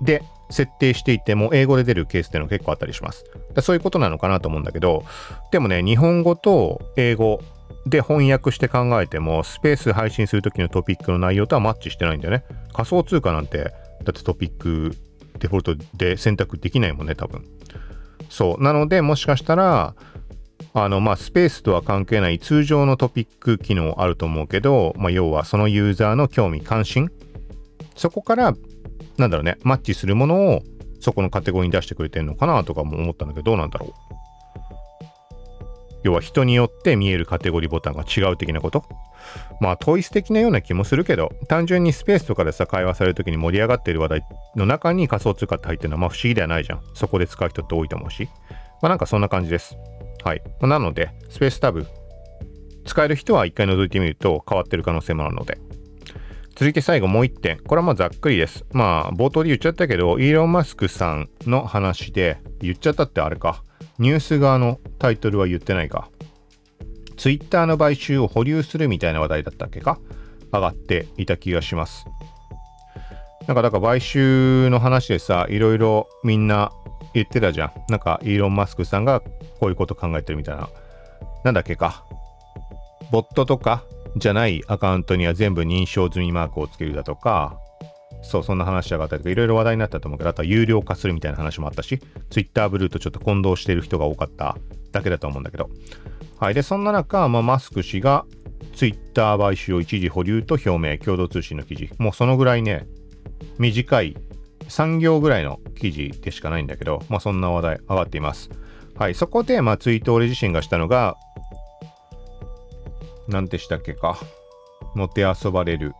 [0.00, 3.24] で設定していても英語で出るケースっていうのが結構あったりします。
[3.62, 5.04] そういうことなのかなと思うんだけど、
[5.50, 7.40] でもね、日本語と英語
[7.84, 12.44] で翻訳して考えても、スペース配信するときのトピックの内容とはマッチしてないんだよね。
[12.72, 13.72] 仮想通貨なんて、
[14.04, 14.96] だってトピック
[15.38, 17.44] デフォルトで選択できないもんね、多分。
[18.28, 18.62] そう。
[18.62, 19.94] なので、もしかしたら、
[20.72, 27.10] あの、まあ、スペースとは関係ない通常のトピック機能あると思うけど、まあ、要はそのユーザーの興味関心
[27.96, 28.54] そこから、
[29.16, 30.62] なんだろうね、マッチするものを
[31.00, 33.92] そこのカテゴリーに出してくれてるのかなとかも思ったんだけど、どうなんだろう。
[36.02, 38.84] 要は人によって見えるカテゴリーボタンが違う的なこと？
[39.60, 44.22] まあ、統一的なような気もするけど、単純にスペースとかでさ、会話されるときに盛り上がっている話題
[44.56, 46.82] の中に仮想通貨って入ってるのは、まあ不思議ではないじゃん。
[46.94, 48.28] そこで使う人って多いと思うし。
[48.80, 49.76] まあなんかそんな感じです。
[50.24, 50.42] はい。
[50.62, 51.86] なので、スペースタブ、
[52.86, 55.58] 使える人は一回覗いてみると変わってる可能性もあるので。
[56.56, 57.58] 続いて最後もう一点。
[57.58, 58.64] これはまあざっくりです。
[58.72, 63.64] まあ冒頭で言っちゃったけど、イーロン・マスクさんの話で、言っちゃったってあれか。
[63.98, 66.08] ニュース側のタイトルは言ってないか。
[67.16, 69.98] ツイッターの買収を保留するみたいな話題だったっけか？
[70.52, 72.06] 上がっていた気がします。
[73.46, 76.72] なんかだから買収の話でさ、いろいろみんな
[77.14, 77.72] 言ってたじゃん。
[77.88, 80.68] なんか、イーロン・マスクさんがこういうこと考えてるみたいな。
[81.44, 82.04] なんだっけか？
[83.10, 83.82] ボットとか、
[84.16, 87.58] じゃないアカウントには全部認証済みマークをつけるだとか、
[88.22, 94.56] そう、そんな話上がったりとか、いろいろ話題になったと思うけど、あとは有料化するみたいな話もあったし、Twitter ブルーとちょっと混同している人が多かった
[94.92, 95.70] だけだと思うんだけど。
[96.38, 96.54] はい。
[96.54, 98.24] で、そんな中、まあ、マスク氏が
[98.74, 101.90] Twitter 買収を一時保留と表明、共同通信の記事。
[101.98, 102.86] もうそのぐらいね、
[103.58, 104.16] 短い
[104.68, 108.50] 3行ぐらいの記事でしかないんだけど、まあ、そんな話題上がっています。
[108.96, 109.14] はい。
[109.14, 111.16] そこで、まあ、ツイート俺自身がしたのが、
[113.28, 114.18] 何でしたっけか。
[114.94, 115.92] もてあそばれる。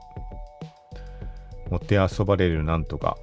[1.70, 3.16] もてあそばれるなんとか。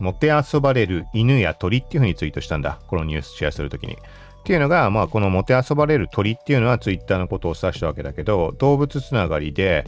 [0.00, 2.80] もてあそばれる犬や鳥っていう風にツイートしたんだ。
[2.88, 3.94] このニュースシェアするときに。
[3.94, 3.96] っ
[4.44, 9.86] ていうのが、まあ、このもてあそばれる鳥っていうのはツイッターのことを指したわけだけど、動物つながりで、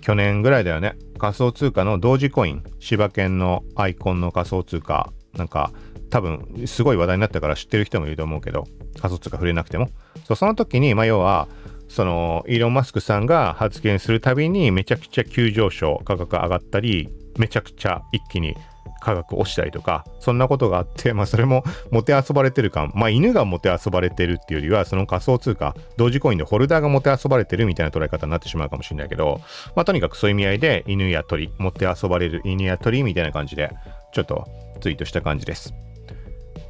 [0.00, 5.70] 去年ぐらいだよね、仮想通貨の同時コイン、柴犬のアイコンの仮想通貨、なんか、
[6.10, 8.64] 多分、すごい話題になったから知ってる人もいると思うけど、
[9.00, 9.90] 仮想通貨触れなくても。
[10.24, 11.48] そうその時に、まあ、要は、
[11.94, 18.56] その、イーロン・マスクさんが発言するたびに、めちゃくちゃ急上昇、価格上がったり、めちゃくちゃ一気に
[19.00, 29.40] 価格落ちたりとか、そんなことがあって、まあそれももてあそばれてる感、まあ犬がもてあそばれてるっていうよりは、その仮想通貨、同時コインでホルダーがもてあそばれてるみたいな捉え方になってしまうかもしれないけど、
[29.76, 33.70] まあとにかくそういう意味合いで犬や鳥、もてあそばれる犬や鳥みたいな感じで、
[34.12, 34.48] ちょっと
[34.80, 35.74] ツイートした感じです。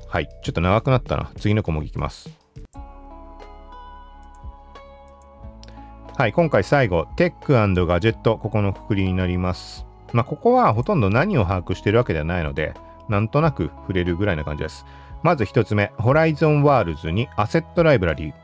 [0.08, 1.32] はい、ちょっと長くなったな。
[1.40, 2.43] 次の項目いきます。
[6.16, 9.84] はい、今回最後、テックガジェット、ここのくくりになります。
[10.12, 12.72] まあ、ここはほとんど何を把握しているわけではないので、
[13.08, 14.86] なんとなく触れるぐらいな感じです。
[15.24, 18.34] まず一つ目、ホライゾンワールズに asset library。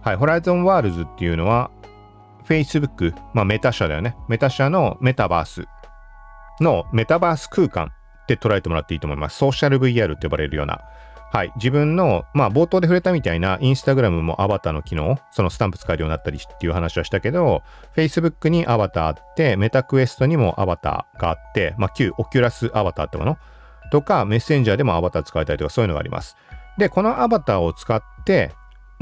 [0.00, 1.70] はい、ホライゾンワールズっていうのは、
[2.44, 4.16] Facebook、まあメタ社だよね。
[4.26, 5.68] メタ社のメタバース
[6.60, 7.92] のメタバース空間
[8.24, 9.38] って捉えてもらっていいと思います。
[9.38, 10.80] ソーシャル VR って呼ばれるような。
[11.32, 11.52] はい。
[11.56, 17.62] 自分の、まあ、冒頭で触れたみたいな、インスタグラムもアバターの機能、そのスタンプ使えるようになったりっていう話はしたけど、
[17.96, 23.38] Facebook にアバターあって、メタクエストにもアバターがあって、まあ、旧オキュラスアバターってもの？
[23.90, 26.36] とか、メッセンジャーでもアバター使えたりとか、そういうのがあります。
[26.76, 28.52] で、このアバターを使って、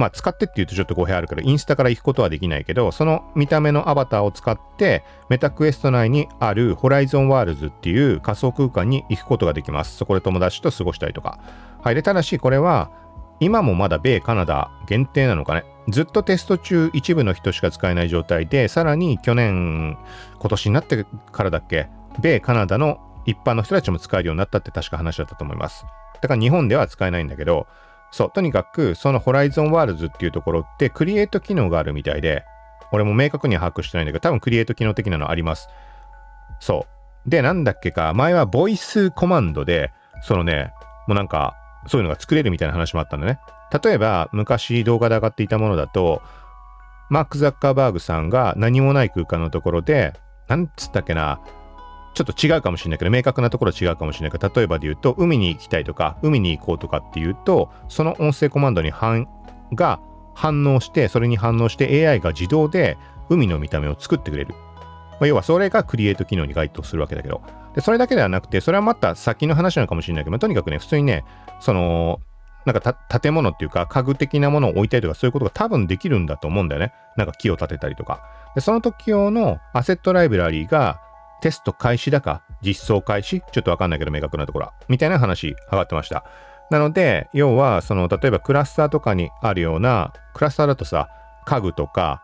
[0.00, 9.98] まあ、使ってって言うとちょっと語弊あるから、インスタから行くことはできないけど、その見た目のアバターを使って、メタクエスト内にあるホライゾンワールズっていう仮想空間に行くことができます。
[9.98, 11.38] そこで友達と過ごしたりとか。
[11.82, 11.94] はい。
[11.94, 12.90] で、ただし、これは、
[13.40, 15.64] 今もまだ米カナダ限定なのかね。
[15.88, 19.98] ずっとテスト中一部の人しか使えない状態で、さらに去年、
[20.38, 21.88] 今年になってからだっけ、
[22.20, 25.84] 米カナダの一般の人たちも使えるようになったって確か話だったと思います。
[26.20, 27.66] だから日本では使えないんだけど、
[28.10, 32.44] そう、とにかくそのホライゾンワールズっていうところってクリエイト機能があるみたいで、
[32.92, 35.68] 俺も明確には把握してないんだけど、多分クリエイト機能的なのあります。
[36.58, 36.86] そ
[37.26, 37.30] う。
[37.30, 39.92] で、なんだっけか、前はボイスコマンドで、
[40.22, 40.72] そのね、
[41.06, 43.38] もうなんか、そういうのが作れるみたいな話もあったんだね。
[43.82, 46.22] 例えば、昔動画で上がっていたものだと、
[47.08, 50.12] マーク・ザッカーバーグさんが何もない空間のところで、
[50.48, 51.40] なんつったっけな、
[52.14, 59.28] ちょっと違うかもしれないけど、明確なところは違うかもしれないけど、例えばで言うと、海に行きたいとか、海に行こうとかっていうと、その音声コマンドに反
[59.74, 60.00] が
[60.34, 64.54] 反応して、それに反応して AI が自動で海の見た目を作ってくれる。
[65.20, 67.42] まあ、要はそれがクリエイト機能に該当するわけだけど、
[67.74, 71.24] でそれだけではなくて、それはまた先の話なのかもしれないけど、まあ、とにかくね、普通にね、
[71.60, 72.20] その、
[72.66, 76.92] なんか建物っていうか家具的なものを置いたりとかそういうことが多分できるんだと思うんだよね。
[77.16, 78.22] なんか木を建てたりとか。
[78.54, 81.00] で、その時用のアセットライブラリーが
[81.40, 83.42] テスト開始だか実装開始？
[83.53, 84.72] ちょっとわかんないけど明確なところは。
[84.88, 86.24] みたいな話上がってました。
[86.70, 91.09] なので、要は、その、例えばクラスターとかにあるような、クラスターだとさ、
[91.44, 92.22] 家具とか、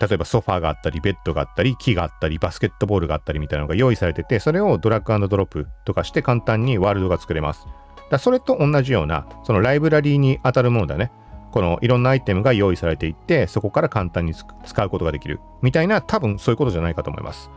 [0.00, 7.66] 例えばソファーがあったり、ベッドがあったり、木があったり、バスケットボールがあったりみたいなのが用意されてて、それをドラッグドロップとかして簡単にワールドが作れます。
[8.10, 11.12] だそれと同じような、そのライブラリーに当たるものだね。
[11.52, 15.38] このいろんなアイテムが用意されていって、そこから簡単に使うことができる。
[15.62, 17.50] みたいな、多分そういうことじゃないかと思います。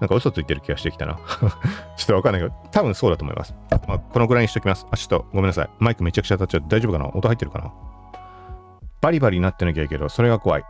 [0.00, 1.14] なんか嘘ついてる気がしてきたな。
[1.96, 3.54] ちょっとわかんないけど、多分そうだと思います。
[3.88, 4.86] まあ、このぐらいにしときます。
[4.90, 5.70] あ、ちょっとごめんなさい。
[5.78, 7.06] マイクめちゃくちゃ当たっちゃって大丈夫かな？
[7.06, 7.72] 音入ってるかな？
[9.00, 10.64] バリバリになってなきゃいいけど、それが怖い。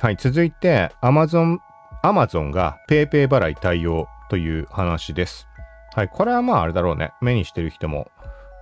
[0.00, 1.58] はい、続いて Amazon、
[2.02, 5.48] Amazon が PayPay 払い対応という話です。
[5.94, 7.12] はい、これはまああれだろうね。
[7.20, 8.10] 目にしてる人も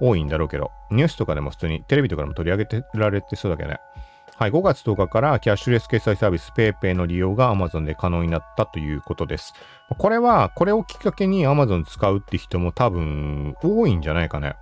[0.01, 3.79] 多いんだろうけど、ニュースとかでも普通にテレビとかでも取り上げてられてそうだけどね。
[4.41, 9.53] はい、5月10日からキャッシュレス決済サービス PayPay の利用が Amazon で可能になったということです。
[9.99, 14.57] これは、これをきっかけに Amazon 使うって人も多分多いんじゃないかね。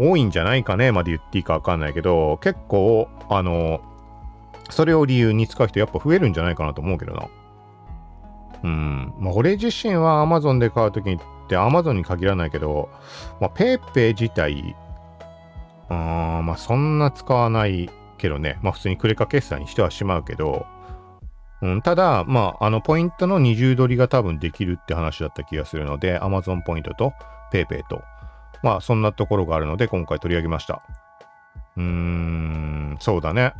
[0.00, 3.82] 多いんじゃないかねまで言っていいかわかんないけど、結構、あの、
[4.68, 7.28] それを理由に使う人やっぱ増えるんじゃないかなと思うけどな。
[8.64, 9.14] うん。
[9.20, 12.88] まあ、俺自身は Amazon で買うときって Amazon に限らないけど、
[13.40, 14.74] ま、PayPay 自体、
[15.88, 18.58] あまあ、そんな使わないけどね。
[18.62, 20.66] まあ、普通にクレカ決済にしてはしまうけど、
[21.62, 27.12] うん、ただ、まあ、あの、ポイントの二重取りが多分できるって話だった気がするので、Amazon ポイントと
[27.52, 28.02] PayPay と、
[28.62, 30.82] まあ、そんなところがあるので、今回取り上げました。
[31.76, 33.54] うーん、そうだね。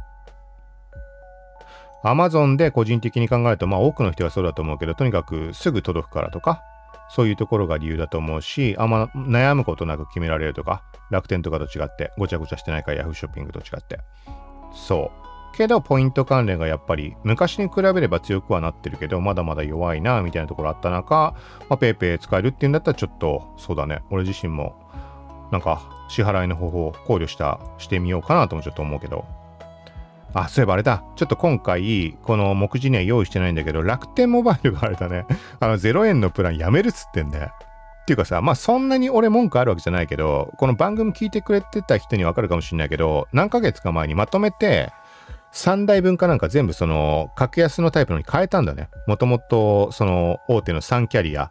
[2.04, 6.62] Amazon で個人的に考えると、まあ、多くの人がそうだと思うけど、とにかくすぐ届くからとか、
[7.08, 14.00] そういうところが理由だと思うし、あんま悩むことなく決められるとか、楽天とかと違って、ごちゃごちゃしてないから、Yahoo ショッピングと違って。
[14.72, 15.26] そう。
[15.56, 21.34] けど、ポイント関連がやっぱり昔に比べれば強くはなってるけど、まだまだ弱いな、みたいなところあった中、
[21.68, 24.74] まあ、ペイペイ使えるっていうんだったら、ちょっと、そうだね、俺自身も、
[25.50, 29.24] なんか、支払いの方法を考慮した、してみようかなともちょっと思うけど。
[30.34, 31.02] あ、そういえばあれだ。
[31.16, 35.24] ちょっと今回、この目次には用意してないんだけど、楽天モバイルがあれだね。
[35.60, 37.52] あの、0円のプランやめるっつってんだよ。
[38.06, 44.92] っていうかさ、まあそんなに俺文句あるわけじゃないけど、この番組聞いてくれてた人にわかるかもしれないけど、何ヶ月か前にまとめて、
[45.52, 48.90] 3台分かなんか全部その格安のタイプのに変えたんだね。
[49.08, 51.50] もともとその大手の3キャリア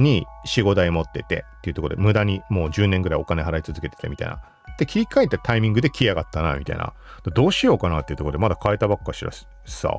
[0.00, 4.40] に4、5台持っててっていうところで無駄にもう10年ぐらいお金払い続けててみたいな。
[4.80, 6.92] で、切り替えたタイミングで来やがったな、みたいな。
[7.34, 9.30] どうしようかなっていうところでまだ変えたばっかしら
[9.64, 9.90] さ。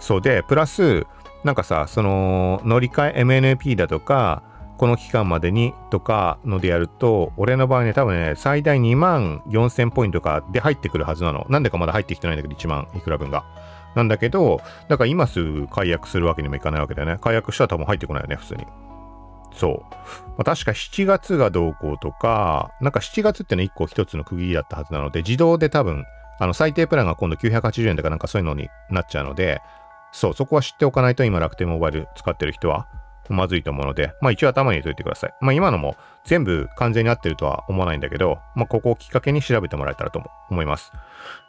[0.00, 1.04] そうで、プラス、
[1.44, 4.42] なんかさ、その乗り換え MNP だとか、
[4.76, 11.46] この期間までにとかのでやると、俺の場合ね、多分ね、最大2万4000ポイントかで入ってくるはずなの。
[11.48, 13.44] なんでかまだ入ってきてないんだけど、1万いくら分が。
[13.94, 17.18] なんだけど、だから今すぐ解約するわけにもいかないわけだよね。
[17.20, 18.66] 解約したら多分入ってこないよね、普通に。
[19.52, 19.94] そう。
[20.30, 26.04] まあ、確か7月がどうこうとか、なんか7月っての1個1つの区切りだったはずなので、自動で多分、
[26.40, 29.60] あの最低プランが今度980円とかなんかそういうのになっちゃうので、
[30.10, 32.88] そう、そこは知っておかないと今楽天モバイル使ってる人は
[33.30, 35.34] まずいと思うので、まあ一応頭に入れといてください。
[35.40, 40.92] まあ今のも全部完全に合ってるとは思わないんだけど、まあここをきっかけに調べてもらえたらと思います。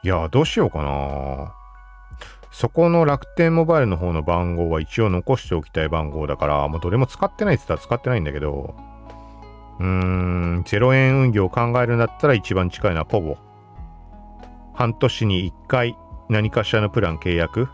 [0.04, 1.54] いやどうしようかな
[2.52, 8.74] そこの楽天モバイルの方の番号は一応残しておきたい番号だから、もうどれも使ってないって言ったら使ってないんだけど、
[9.78, 13.38] うーん、0円運用を考えるんだったら一番近いのはポボ。
[14.74, 15.98] 半年に1回
[16.30, 17.68] 何かしらのプラン契約、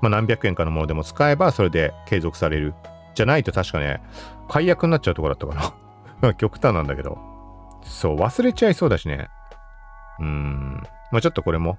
[0.00, 2.74] まあ何百円かのものでも使えばそれで継続される。
[3.14, 4.02] じゃないと確かね、
[4.48, 5.74] 解約になっちゃうとこだったか
[6.20, 7.18] な 極端なんだけど。
[7.82, 9.28] そう、忘れちゃいそうだしね。
[10.18, 10.82] うーん。
[11.10, 11.78] まあちょっとこれも、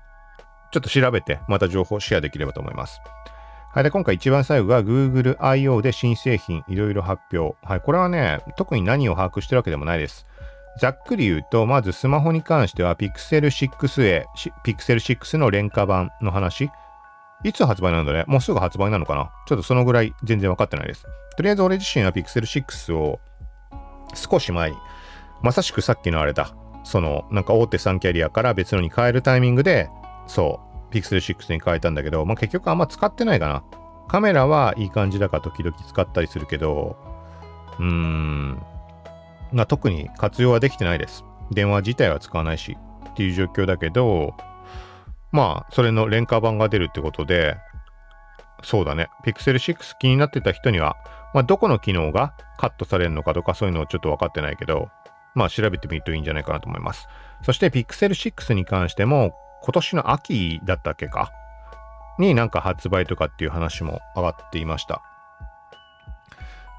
[0.71, 3.01] ちょっと調べて、また情報シェアできればと思います。
[3.73, 3.83] はい。
[3.83, 5.81] で、今回一番最後が Google I.O.
[5.81, 7.55] で新製品いろいろ発表。
[7.65, 7.81] はい。
[7.81, 10.25] これはね、特に何を把握してるわけでもないです。
[10.79, 14.25] ざっくり言うと、まずスマホに関しては Pixel 6A、
[14.63, 16.69] Pixel 6の廉価版の話。
[17.43, 18.23] いつ発売なんだね？
[18.27, 19.31] もうすぐ発売なのかな？
[19.47, 21.05] ちょっとそのぐらい全然わかってないです。
[21.35, 23.19] とりあえず俺自身は Pixel 6を
[24.13, 24.77] 少し前に、
[25.41, 26.53] まさしくさっきのあれだ。
[26.83, 29.89] その、なんか大手3キャリアから別のに変えるタイミングで、
[30.27, 30.59] そ
[30.91, 33.63] う、Pixel 6に変えたんだけど、まあ、結局あんま使ってないかな。
[34.07, 36.97] カメラはいい感じだから時々使ったりするけど、
[37.79, 38.61] うーん、
[39.53, 41.23] まあ、特に活用はできてないです。
[41.51, 42.77] 電話自体は使わないし
[43.11, 44.33] っていう状況だけど、
[45.31, 47.57] まあ、それの廉価版が出るってことで、
[48.63, 49.09] そうだね。
[49.25, 50.97] Pixel 6気になってた人には、
[51.33, 54.89] まあ、どこの機能がカットされるのかとかそういうのをちょっと分かってないけど、
[55.33, 57.07] まあ、調べてみるといいんじゃないかなと思います。
[57.43, 61.31] そして Pixel 6に関しても、今年の秋だったっけか？
[62.19, 65.01] になんか発売とかっていう話も上がっていました。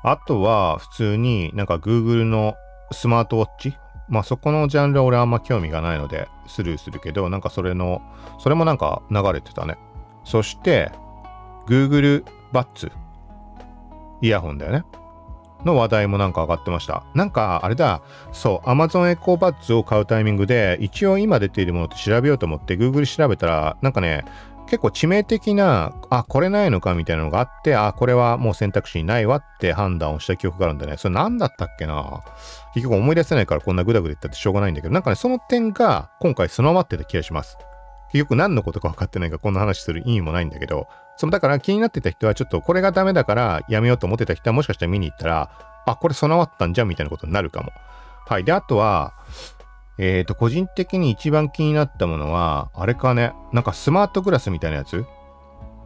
[0.04, 2.56] あとは、普通になんか Google の
[2.90, 3.78] スマートウォッチ
[4.12, 8.02] まあそこのジャンルは俺あんま興味がないのでスルーするけど、なんかそれの、
[8.38, 9.78] それもなんか流れてたね。
[10.22, 10.92] そして、
[11.66, 12.22] Google
[12.52, 12.92] バッツ。
[14.20, 14.84] イヤホンだよね。
[15.64, 17.04] の話題もなんか上がってました。
[17.14, 24.26] なんかあれだ、そう、Amazon Echo Buds を買うタイミングで、一応今出ているものって調べようと思って Google 調べたら、なんかね、
[24.66, 32.22] 結構致命的な、あ、これないのかみたいなのがあって、あ、これはもう選択肢にないわって判断をした記憶があるんでね、それ何だったっけな？
[32.74, 37.58] 結局思い出せないからこんなグダグダ言ったってしょうがないんだけど、なんかね、その点が今回備わってた気がします。
[38.12, 40.86] 結局何のことか分かってないからこんな話する意味もないんだけど、
[41.18, 45.50] そのだから気になってた人はちょっとこれがダメだからやめようと思ってた人はもしかしたら見に行ったら、
[45.84, 47.72] あ、これ備わったんじゃんみたいなことになるかも。
[48.26, 48.44] はい。
[48.44, 49.12] で、あとは、
[50.04, 55.06] えっ、ー、と、個人的に一番気になったものは、あれかね、なんかスマートグラスみたいなやつ？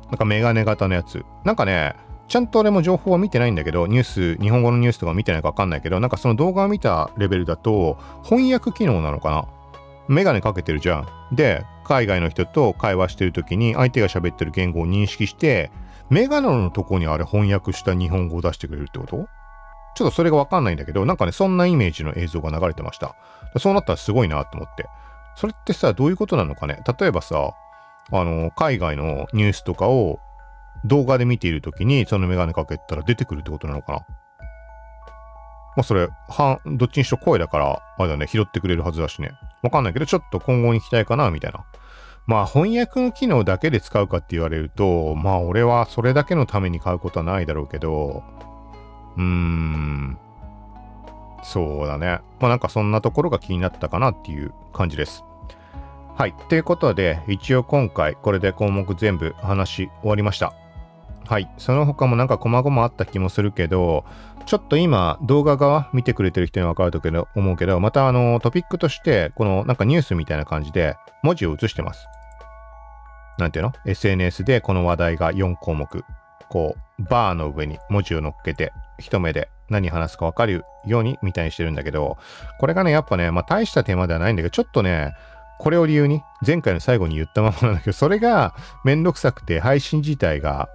[0.09, 1.23] なんかメガネ型のやつ。
[1.45, 1.95] なんかね、
[2.27, 9.45] ちゃんと俺も情報は見てないんだけど、ニュース、日本語のニュースとか見てないかわかんないけど、なんかその動画を見たレベルだと、翻訳機能なのかな？
[10.09, 11.37] メガネかけてるじゃん。
[11.37, 15.71] で、海外の人と会話してる時に相手が喋ってる言語を認識して、
[16.09, 19.29] メガネのとこにあれ翻訳した日本語を出してくれるってこと？
[19.97, 23.17] ちょっとそれがわかんないんだけど、なんかね、そんなイメージの映像が流れてました。
[23.59, 24.87] そうなったらすごいなと思って。
[25.35, 26.83] それってさ、どういうことなのかね？
[27.01, 27.55] 例えばさ、
[28.13, 30.21] あの、海外のニュースとかを
[30.85, 33.99] 動画で見ている時にそのメガネかけたら出てくるってことなのかな？
[33.99, 39.33] まあそれ、はんどっちにしろ声だから、あれだね、拾ってくれるはずだしね。
[39.63, 41.65] わかんないけど、ちょっと今後に期待かな、みたいな。
[42.27, 48.23] まあ翻訳の機能だけで使うかって言われると、まあ俺はそれだけのために買うことはないだろうけど、
[49.17, 50.19] うーん、
[51.43, 52.21] そうだね。
[52.41, 55.25] まあなんかそんなところが気になったかなっていう感じです。
[56.17, 56.35] はい。
[56.49, 60.55] ということで、一応今回これで項目全部話し終わりました。
[61.27, 61.51] はい。
[61.59, 64.05] その他もなんか細々あった気もするけど、
[64.47, 72.07] ちょっと今動画側見てくれてる人には分かると思うけど、またあのトピックとして、このなんかニュースみたいな感じで文字を映してます。
[73.39, 76.05] なんていうの ?SNS でこの話題が4項目。
[76.49, 82.19] こう、バーの上に文字を乗っけて、一目で何話すか分かるようにみたいにしてるんだけど、
[82.59, 85.15] これがね、やっぱね、まあ大したテーマではないんだけど、ちょっとね、
[85.59, 90.69] これを理由に、前回の最後に言ったままなんだけど、 それがめんどくさくて、配信自体が、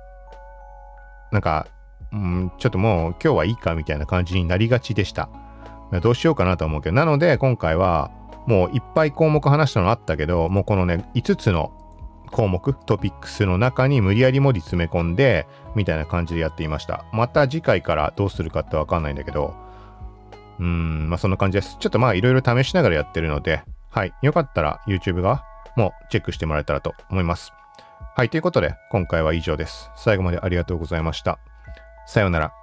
[1.31, 1.67] なんか、
[2.11, 5.29] うん、ちょっともう今日はいいかみたいな感じになりがちでした。
[6.01, 8.11] どうしようかなと思うけど、なので今回は、
[8.47, 11.71] もういっぱい項目話したのあったけど、もうこのね、5つの
[12.31, 17.05] 項目、トピックスの中に無理やり文字詰め込んで、みたいな感じでやっていました。
[17.11, 19.53] また次回からどうするかってわかんないんだけど、
[20.59, 21.77] うーん、まあそんな感じです。
[21.79, 24.13] ちょっとまあいろいろ試しながらやってるので、はい。
[24.21, 25.43] よかったら YouTube 側
[25.75, 27.53] もチェックしてもらえたらと思います。
[28.15, 28.29] はい。
[28.29, 29.91] ということで、今回は以上です。
[29.95, 31.39] 最後までありがとうございました。
[32.07, 32.60] さようなら。